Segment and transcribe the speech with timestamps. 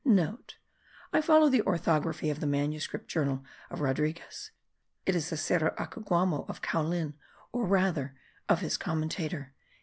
[0.51, 4.49] (* I follow the orthography of the manuscript journal of Rodriguez;
[5.05, 7.13] it is the Cerro Acuquamo of Caulin,
[7.51, 8.15] or rather
[8.49, 9.53] of his commentator.